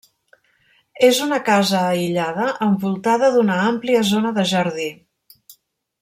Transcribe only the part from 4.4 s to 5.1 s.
jardí.